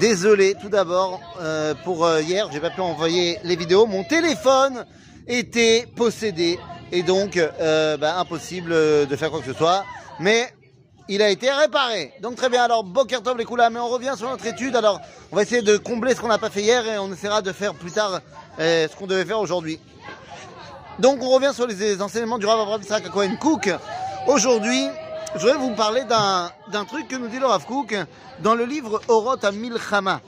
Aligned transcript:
Désolé 0.00 0.54
tout 0.54 0.68
d'abord 0.68 1.20
euh, 1.40 1.74
pour 1.84 2.04
euh, 2.04 2.22
hier, 2.22 2.48
j'ai 2.52 2.60
pas 2.60 2.70
pu 2.70 2.80
envoyer 2.80 3.38
les 3.42 3.56
vidéos. 3.56 3.84
Mon 3.86 4.04
téléphone 4.04 4.86
était 5.26 5.88
possédé 5.96 6.56
et 6.92 7.02
donc 7.02 7.36
euh, 7.36 7.96
bah, 7.96 8.20
impossible 8.20 8.70
de 8.70 9.16
faire 9.16 9.30
quoi 9.30 9.40
que 9.40 9.46
ce 9.46 9.58
soit. 9.58 9.84
Mais 10.20 10.54
il 11.08 11.20
a 11.20 11.30
été 11.30 11.50
réparé. 11.50 12.12
Donc 12.22 12.36
très 12.36 12.48
bien. 12.48 12.62
Alors 12.62 12.84
Bokertov 12.84 13.36
les 13.36 13.44
coula, 13.44 13.70
mais 13.70 13.80
on 13.80 13.88
revient 13.88 14.14
sur 14.16 14.28
notre 14.28 14.46
étude. 14.46 14.76
Alors 14.76 15.00
on 15.32 15.36
va 15.36 15.42
essayer 15.42 15.62
de 15.62 15.76
combler 15.76 16.14
ce 16.14 16.20
qu'on 16.20 16.28
n'a 16.28 16.38
pas 16.38 16.50
fait 16.50 16.62
hier 16.62 16.86
et 16.86 16.96
on 16.98 17.12
essaiera 17.12 17.42
de 17.42 17.50
faire 17.50 17.74
plus 17.74 17.90
tard 17.90 18.20
ce 18.58 18.94
qu'on 18.96 19.08
devait 19.08 19.24
faire 19.24 19.40
aujourd'hui. 19.40 19.80
Donc 21.00 21.20
on 21.22 21.30
revient 21.30 21.52
sur 21.52 21.66
les 21.66 22.00
enseignements 22.00 22.38
du 22.38 22.46
Rav 22.46 22.60
Abraham 22.60 22.82
Cohen 23.12 23.36
Cook. 23.40 23.68
Aujourd'hui, 24.28 24.86
je 25.34 25.40
voudrais 25.40 25.58
vous 25.58 25.74
parler 25.74 26.04
d'un 26.04 26.84
truc 26.84 27.08
que 27.08 27.16
nous 27.16 27.28
dit 27.28 27.38
le 27.38 27.46
Rav 27.46 27.64
dans 28.40 28.54
le 28.54 28.64
livre 28.64 29.00
Oroth 29.08 29.44
à 29.44 29.52
Milchama. 29.52 30.20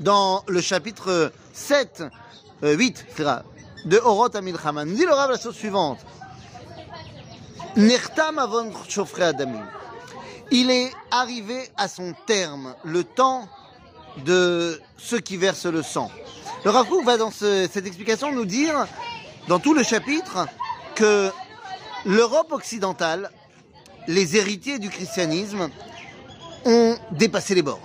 Dans 0.00 0.42
le 0.48 0.60
chapitre 0.60 1.32
7, 1.52 2.04
8, 2.62 3.06
euh, 3.20 3.38
de 3.84 3.98
Oroth 3.98 4.34
à 4.34 4.40
Milchama. 4.40 4.84
Nous 4.84 4.96
dit 4.96 5.04
le 5.04 5.12
Rav 5.12 5.30
la 5.30 5.38
chose 5.38 5.54
suivante. 5.54 6.00
Nertam 7.76 8.38
avon 8.38 8.72
adamim. 9.20 9.66
Il 10.50 10.70
est 10.70 10.90
arrivé 11.10 11.68
à 11.76 11.88
son 11.88 12.14
terme 12.26 12.74
le 12.84 13.04
temps 13.04 13.48
de 14.24 14.80
ceux 14.96 15.20
qui 15.20 15.36
versent 15.36 15.66
le 15.66 15.82
sang. 15.82 16.10
Le 16.64 16.70
Rav 16.70 16.86
va 17.04 17.16
dans 17.16 17.30
cette 17.30 17.86
explication 17.86 18.32
nous 18.32 18.46
dire 18.46 18.86
dans 19.48 19.58
tout 19.58 19.74
le 19.74 19.82
chapitre 19.82 20.46
que 20.94 21.30
l'Europe 22.04 22.52
occidentale, 22.52 23.30
les 24.08 24.36
héritiers 24.36 24.78
du 24.78 24.90
christianisme, 24.90 25.68
ont 26.64 26.96
dépassé 27.12 27.54
les 27.54 27.62
bornes. 27.62 27.80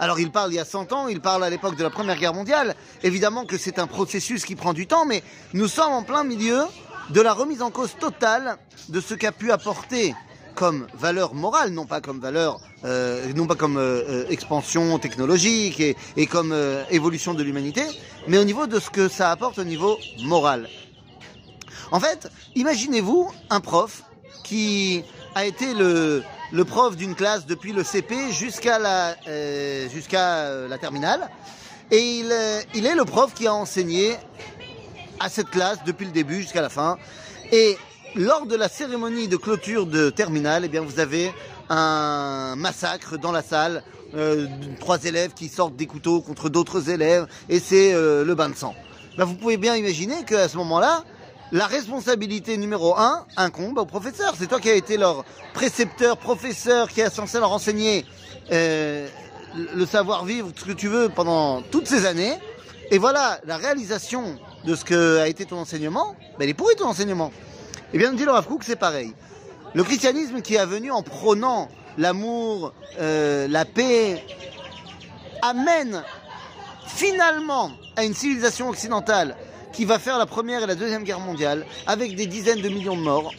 Alors 0.00 0.18
il 0.20 0.30
parle 0.30 0.52
il 0.52 0.56
y 0.56 0.60
a 0.60 0.64
100 0.64 0.92
ans, 0.92 1.08
il 1.08 1.20
parle 1.20 1.44
à 1.44 1.50
l'époque 1.50 1.76
de 1.76 1.82
la 1.82 1.90
Première 1.90 2.18
Guerre 2.18 2.34
mondiale. 2.34 2.74
Évidemment 3.02 3.44
que 3.44 3.58
c'est 3.58 3.78
un 3.78 3.86
processus 3.86 4.44
qui 4.44 4.56
prend 4.56 4.72
du 4.72 4.86
temps, 4.86 5.04
mais 5.04 5.22
nous 5.52 5.68
sommes 5.68 5.92
en 5.92 6.02
plein 6.02 6.24
milieu 6.24 6.62
de 7.10 7.20
la 7.20 7.32
remise 7.32 7.62
en 7.62 7.70
cause 7.70 7.96
totale 7.98 8.56
de 8.88 9.00
ce 9.00 9.14
qu'a 9.14 9.32
pu 9.32 9.52
apporter 9.52 10.14
comme 10.54 10.86
valeur 10.94 11.34
morale, 11.34 11.70
non 11.70 11.84
pas 11.84 12.00
comme 12.00 12.20
valeur, 12.20 12.60
euh, 12.84 13.32
non 13.34 13.46
pas 13.46 13.56
comme 13.56 13.76
euh, 13.76 14.02
euh, 14.08 14.26
expansion 14.28 14.98
technologique 14.98 15.80
et, 15.80 15.96
et 16.16 16.26
comme 16.26 16.54
évolution 16.90 17.34
de 17.34 17.42
l'humanité, 17.42 17.82
mais 18.28 18.38
au 18.38 18.44
niveau 18.44 18.66
de 18.66 18.78
ce 18.78 18.90
que 18.90 19.08
ça 19.08 19.30
apporte 19.30 19.58
au 19.58 19.64
niveau 19.64 19.98
moral. 20.22 20.68
En 21.90 22.00
fait, 22.00 22.28
imaginez-vous 22.54 23.30
un 23.50 23.60
prof 23.60 24.02
qui 24.44 25.04
a 25.34 25.44
été 25.44 25.74
le, 25.74 26.22
le 26.52 26.64
prof 26.64 26.96
d'une 26.96 27.14
classe 27.14 27.46
depuis 27.46 27.72
le 27.72 27.82
CP 27.82 28.32
jusqu'à 28.32 28.78
la, 28.78 29.16
euh, 29.26 29.88
jusqu'à 29.88 30.36
euh, 30.46 30.68
la 30.68 30.78
terminale. 30.78 31.28
Et 31.90 32.18
il, 32.18 32.30
euh, 32.30 32.60
il 32.74 32.86
est 32.86 32.94
le 32.94 33.04
prof 33.04 33.34
qui 33.34 33.46
a 33.46 33.54
enseigné 33.54 34.14
à 35.20 35.28
cette 35.28 35.50
classe 35.50 35.78
depuis 35.84 36.06
le 36.06 36.12
début 36.12 36.42
jusqu'à 36.42 36.62
la 36.62 36.68
fin. 36.68 36.96
Et 37.52 37.76
lors 38.14 38.46
de 38.46 38.56
la 38.56 38.68
cérémonie 38.68 39.28
de 39.28 39.36
clôture 39.36 39.86
de 39.86 40.10
terminale, 40.10 40.64
eh 40.64 40.68
bien, 40.68 40.80
vous 40.80 41.00
avez 41.00 41.32
un 41.68 42.54
massacre 42.56 43.18
dans 43.18 43.32
la 43.32 43.42
salle. 43.42 43.82
Euh, 44.14 44.46
trois 44.78 45.02
élèves 45.04 45.32
qui 45.34 45.48
sortent 45.48 45.74
des 45.74 45.86
couteaux 45.86 46.20
contre 46.20 46.48
d'autres 46.48 46.88
élèves 46.88 47.26
et 47.48 47.58
c'est 47.58 47.92
le 47.94 48.34
bain 48.34 48.48
de 48.48 48.54
sang. 48.54 48.76
Ben, 49.18 49.24
vous 49.24 49.34
pouvez 49.34 49.56
bien 49.56 49.74
imaginer 49.74 50.24
qu'à 50.24 50.48
ce 50.48 50.56
moment-là, 50.58 51.02
la 51.52 51.66
responsabilité 51.66 52.56
numéro 52.56 52.96
un 52.96 53.26
incombe 53.36 53.78
au 53.78 53.84
professeur. 53.84 54.34
C'est 54.38 54.46
toi 54.46 54.60
qui 54.60 54.70
as 54.70 54.74
été 54.74 54.96
leur 54.96 55.24
précepteur, 55.52 56.16
professeur, 56.16 56.88
qui 56.88 57.00
est 57.00 57.10
censé 57.10 57.38
leur 57.38 57.52
enseigner 57.52 58.04
euh, 58.52 59.08
le 59.74 59.86
savoir-vivre, 59.86 60.50
ce 60.54 60.64
que 60.64 60.72
tu 60.72 60.88
veux, 60.88 61.08
pendant 61.08 61.62
toutes 61.62 61.86
ces 61.86 62.06
années. 62.06 62.34
Et 62.90 62.98
voilà, 62.98 63.40
la 63.46 63.56
réalisation 63.56 64.38
de 64.64 64.74
ce 64.74 64.84
que 64.84 65.18
a 65.18 65.28
été 65.28 65.44
ton 65.44 65.58
enseignement, 65.58 66.16
ben, 66.38 66.44
il 66.44 66.50
est 66.50 66.54
pourri 66.54 66.74
ton 66.76 66.86
enseignement. 66.86 67.32
Et 67.92 67.98
bien, 67.98 68.12
dit 68.12 68.24
le 68.24 68.32
Rav 68.32 68.46
c'est 68.62 68.76
pareil. 68.76 69.12
Le 69.74 69.84
christianisme 69.84 70.40
qui 70.40 70.54
est 70.54 70.66
venu 70.66 70.90
en 70.90 71.02
prônant 71.02 71.68
l'amour, 71.98 72.72
euh, 73.00 73.46
la 73.48 73.64
paix, 73.64 74.24
amène 75.42 76.02
finalement 76.86 77.70
à 77.96 78.04
une 78.04 78.14
civilisation 78.14 78.68
occidentale 78.68 79.36
qui 79.74 79.84
va 79.84 79.98
faire 79.98 80.18
la 80.18 80.26
première 80.26 80.62
et 80.62 80.66
la 80.66 80.74
deuxième 80.74 81.04
guerre 81.04 81.20
mondiale 81.20 81.66
avec 81.86 82.14
des 82.14 82.26
dizaines 82.26 82.60
de 82.60 82.68
millions 82.68 82.96
de 82.96 83.02
morts, 83.02 83.34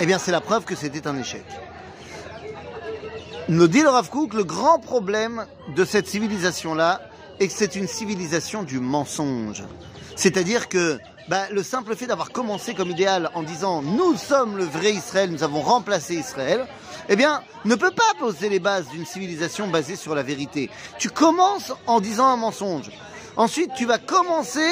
eh 0.00 0.06
bien 0.06 0.18
c'est 0.18 0.32
la 0.32 0.40
preuve 0.40 0.64
que 0.64 0.74
c'était 0.74 1.06
un 1.06 1.16
échec. 1.18 1.44
Nous 3.48 3.68
dit 3.68 3.82
le 3.82 3.88
Rav 3.88 4.10
Kook, 4.10 4.34
le 4.34 4.44
grand 4.44 4.78
problème 4.78 5.46
de 5.74 5.84
cette 5.84 6.06
civilisation-là 6.06 7.02
est 7.40 7.48
que 7.48 7.54
c'est 7.54 7.76
une 7.76 7.86
civilisation 7.86 8.62
du 8.62 8.80
mensonge. 8.80 9.62
C'est-à-dire 10.16 10.68
que 10.68 10.98
bah, 11.28 11.44
le 11.50 11.62
simple 11.62 11.94
fait 11.94 12.06
d'avoir 12.06 12.30
commencé 12.30 12.74
comme 12.74 12.90
idéal 12.90 13.30
en 13.34 13.42
disant 13.42 13.82
nous 13.82 14.16
sommes 14.16 14.56
le 14.56 14.64
vrai 14.64 14.92
Israël, 14.92 15.30
nous 15.30 15.44
avons 15.44 15.60
remplacé 15.60 16.14
Israël, 16.14 16.66
eh 17.08 17.16
bien, 17.16 17.42
ne 17.64 17.74
peut 17.74 17.90
pas 17.90 18.14
poser 18.18 18.48
les 18.48 18.58
bases 18.58 18.88
d'une 18.88 19.06
civilisation 19.06 19.68
basée 19.68 19.96
sur 19.96 20.14
la 20.14 20.22
vérité. 20.22 20.70
Tu 20.98 21.08
commences 21.08 21.72
en 21.86 22.00
disant 22.00 22.26
un 22.26 22.36
mensonge. 22.36 22.90
Ensuite, 23.36 23.72
tu 23.74 23.86
vas 23.86 23.98
commencer 23.98 24.68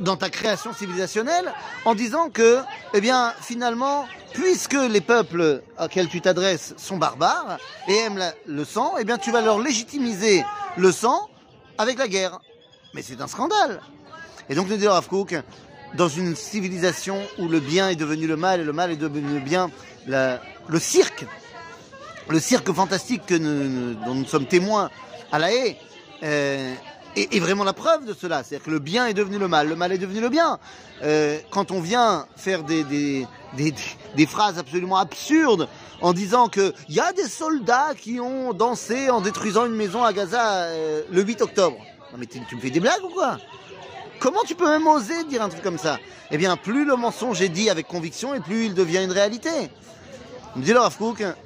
dans 0.00 0.16
ta 0.16 0.30
création 0.30 0.72
civilisationnelle 0.72 1.52
en 1.84 1.94
disant 1.94 2.30
que, 2.30 2.60
eh 2.94 3.00
bien, 3.00 3.32
finalement, 3.40 4.06
puisque 4.32 4.74
les 4.74 5.00
peuples 5.00 5.62
auxquels 5.78 6.08
tu 6.08 6.20
t'adresses 6.20 6.74
sont 6.76 6.96
barbares 6.96 7.58
et 7.88 7.96
aiment 7.96 8.32
le 8.46 8.64
sang, 8.64 8.94
eh 8.98 9.04
bien, 9.04 9.18
tu 9.18 9.30
vas 9.32 9.40
leur 9.40 9.58
légitimiser 9.58 10.44
le 10.76 10.92
sang 10.92 11.28
avec 11.78 11.98
la 11.98 12.08
guerre. 12.08 12.40
Mais 12.94 13.02
c'est 13.02 13.20
un 13.20 13.26
scandale. 13.26 13.80
Et 14.48 14.54
donc, 14.54 14.68
nous 14.68 14.76
dit 14.76 14.88
Rav 14.88 15.08
dans 15.94 16.08
une 16.08 16.36
civilisation 16.36 17.22
où 17.38 17.48
le 17.48 17.60
bien 17.60 17.88
est 17.88 17.96
devenu 17.96 18.26
le 18.26 18.36
mal 18.36 18.60
et 18.60 18.64
le 18.64 18.72
mal 18.72 18.90
est 18.90 18.96
devenu 18.96 19.34
le 19.34 19.40
bien, 19.40 19.70
le 20.06 20.78
cirque, 20.78 21.24
le 22.28 22.40
cirque 22.40 22.72
fantastique 22.72 23.24
que 23.26 23.34
nous, 23.34 23.94
dont 24.04 24.14
nous 24.14 24.26
sommes 24.26 24.46
témoins 24.46 24.90
à 25.32 25.38
la 25.38 25.52
haie, 25.52 25.78
euh, 26.22 26.74
et, 27.18 27.40
vraiment 27.40 27.64
la 27.64 27.72
preuve 27.72 28.04
de 28.04 28.14
cela. 28.14 28.42
C'est-à-dire 28.42 28.64
que 28.66 28.70
le 28.70 28.78
bien 28.78 29.06
est 29.06 29.14
devenu 29.14 29.38
le 29.38 29.48
mal, 29.48 29.68
le 29.68 29.76
mal 29.76 29.92
est 29.92 29.98
devenu 29.98 30.20
le 30.20 30.28
bien. 30.28 30.58
Euh, 31.02 31.38
quand 31.50 31.70
on 31.70 31.80
vient 31.80 32.26
faire 32.36 32.64
des, 32.64 33.26
phrases 34.26 34.58
absolument 34.58 34.98
absurdes 34.98 35.68
en 36.00 36.12
disant 36.12 36.48
qu'il 36.48 36.72
y 36.88 37.00
a 37.00 37.12
des 37.12 37.28
soldats 37.28 37.94
qui 37.96 38.20
ont 38.20 38.52
dansé 38.52 39.10
en 39.10 39.20
détruisant 39.20 39.66
une 39.66 39.74
maison 39.74 40.04
à 40.04 40.12
Gaza 40.12 40.64
euh, 40.64 41.02
le 41.10 41.22
8 41.22 41.42
octobre. 41.42 41.78
Mais 42.16 42.26
tu 42.26 42.40
me 42.56 42.60
fais 42.60 42.70
des 42.70 42.80
blagues 42.80 43.04
ou 43.04 43.10
quoi? 43.10 43.38
Comment 44.18 44.42
tu 44.46 44.54
peux 44.54 44.68
même 44.68 44.86
oser 44.86 45.24
dire 45.24 45.42
un 45.42 45.48
truc 45.48 45.62
comme 45.62 45.78
ça? 45.78 45.98
Eh 46.30 46.38
bien, 46.38 46.56
plus 46.56 46.84
le 46.84 46.96
mensonge 46.96 47.40
est 47.40 47.48
dit 47.48 47.70
avec 47.70 47.86
conviction 47.86 48.34
et 48.34 48.40
plus 48.40 48.66
il 48.66 48.74
devient 48.74 49.02
une 49.04 49.12
réalité. 49.12 49.50
Me 50.56 50.62
dit 50.62 50.72
le 50.72 50.80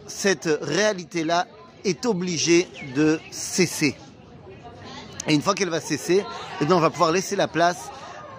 cette 0.07 0.49
réalité-là 0.63 1.47
est 1.85 2.07
obligée 2.07 2.69
de 2.95 3.21
cesser. 3.31 3.97
Et 5.27 5.35
une 5.35 5.43
fois 5.43 5.55
qu'elle 5.55 5.71
va 5.71 5.81
cesser, 5.81 6.25
eh 6.61 6.65
bien, 6.65 6.77
on 6.77 6.81
va 6.81 6.91
pouvoir 6.91 7.13
laisser 7.13 7.37
la 7.37 7.49
place 7.49 7.91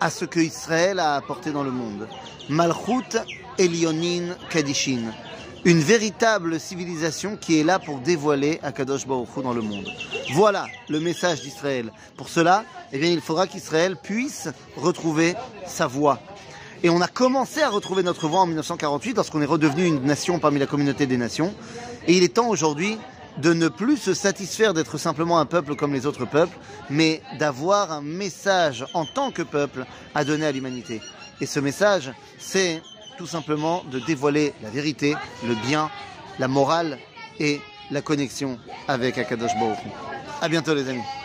à 0.02 0.10
ce 0.10 0.26
que 0.26 0.40
Israël 0.40 1.00
a 1.00 1.16
apporté 1.16 1.52
dans 1.52 1.64
le 1.64 1.72
monde. 1.72 2.08
Malchut 2.50 3.18
Elionin 3.58 4.36
Kadishin. 4.50 5.14
Une 5.66 5.80
véritable 5.80 6.60
civilisation 6.60 7.38
qui 7.38 7.58
est 7.58 7.64
là 7.64 7.80
pour 7.80 8.00
dévoiler 8.00 8.60
Akadosh 8.64 9.08
Baruch 9.08 9.30
Hu 9.38 9.44
dans 9.44 9.54
le 9.54 9.62
monde. 9.62 9.88
Voilà 10.34 10.66
le 10.90 11.00
message 11.00 11.42
d'Israël. 11.42 11.94
Pour 12.18 12.28
cela, 12.28 12.66
eh 12.92 12.98
bien, 12.98 13.10
il 13.10 13.22
faudra 13.22 13.48
qu'Israël 13.48 13.96
puisse 13.96 14.50
retrouver 14.76 15.36
sa 15.66 15.88
voix. 15.88 16.20
Et 16.84 16.90
on 16.90 17.00
a 17.00 17.08
commencé 17.08 17.62
à 17.62 17.70
retrouver 17.70 18.04
notre 18.04 18.28
voix 18.28 18.42
en 18.42 18.46
1948 18.46 19.16
lorsqu'on 19.16 19.42
est 19.42 19.46
redevenu 19.46 19.86
une 19.86 20.04
nation 20.04 20.38
parmi 20.38 20.60
la 20.60 20.66
communauté 20.66 21.06
des 21.06 21.16
nations. 21.16 21.56
Et 22.08 22.18
il 22.18 22.24
est 22.24 22.34
temps 22.34 22.50
aujourd'hui 22.50 22.98
de 23.38 23.54
ne 23.54 23.68
plus 23.68 23.98
se 23.98 24.14
satisfaire 24.14 24.74
d'être 24.74 24.98
simplement 24.98 25.40
un 25.40 25.46
peuple 25.46 25.76
comme 25.76 25.94
les 25.94 26.06
autres 26.06 26.26
peuples, 26.26 26.58
mais 26.90 27.22
d'avoir 27.40 27.92
un 27.92 28.02
message 28.02 28.86
en 28.94 29.06
tant 29.06 29.32
que 29.32 29.42
peuple 29.42 29.86
à 30.14 30.24
donner 30.24 30.46
à 30.46 30.52
l'humanité. 30.52 31.02
Et 31.42 31.46
ce 31.46 31.60
message, 31.60 32.12
c'est 32.40 32.82
tout 33.18 33.28
simplement 33.28 33.84
de 33.92 34.00
dévoiler 34.00 34.54
la 34.62 34.70
vérité, 34.70 35.16
le 35.46 35.56
bien, 35.68 35.90
la 36.40 36.48
morale 36.48 37.00
et 37.40 37.60
la 37.92 38.02
connexion 38.02 38.60
avec 38.88 39.18
Akadosh 39.18 39.54
Baruch. 39.60 39.80
À 40.42 40.50
bientôt 40.50 40.74
les 40.74 40.90
amis. 40.90 41.23